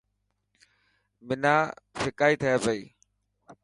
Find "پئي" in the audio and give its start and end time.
2.63-2.81